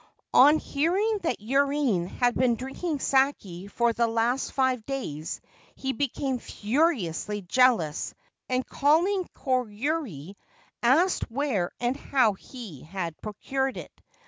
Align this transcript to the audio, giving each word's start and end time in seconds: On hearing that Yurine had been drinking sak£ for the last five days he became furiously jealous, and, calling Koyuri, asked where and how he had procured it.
On 0.33 0.57
hearing 0.57 1.19
that 1.21 1.41
Yurine 1.41 2.07
had 2.07 2.33
been 2.33 2.55
drinking 2.55 2.97
sak£ 2.97 3.69
for 3.69 3.93
the 3.93 4.07
last 4.07 4.51
five 4.51 4.83
days 4.87 5.41
he 5.75 5.93
became 5.93 6.39
furiously 6.39 7.43
jealous, 7.43 8.15
and, 8.49 8.65
calling 8.65 9.29
Koyuri, 9.35 10.37
asked 10.81 11.29
where 11.29 11.71
and 11.79 11.95
how 11.95 12.33
he 12.33 12.81
had 12.81 13.15
procured 13.21 13.77
it. 13.77 13.91